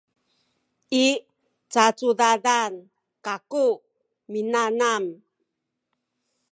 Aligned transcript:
i 1.03 1.07
cacudadan 1.73 2.73
kaku 3.25 3.65
minanam 4.31 5.03